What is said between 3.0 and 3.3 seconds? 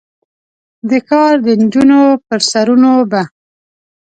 به،